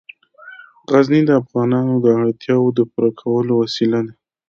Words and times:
غزني 0.91 1.21
د 1.25 1.31
افغانانو 1.41 1.93
د 1.99 2.07
اړتیاوو 2.19 2.75
د 2.77 2.79
پوره 2.91 3.11
کولو 3.21 3.51
وسیله 3.61 3.99
ده. 4.07 4.13